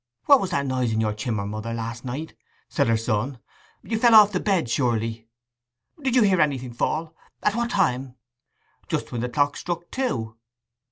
[0.25, 2.35] 'What was that noise in your chimmer, mother, last night?'
[2.67, 3.37] said her son.
[3.83, 5.27] 'You fell off the bed, surely?'
[6.01, 7.13] 'Did you hear anything fall?
[7.43, 8.15] At what time?'
[8.87, 10.37] 'Just when the clock struck two.